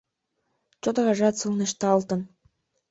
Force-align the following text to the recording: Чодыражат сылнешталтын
Чодыражат 0.81 1.35
сылнешталтын 1.39 2.21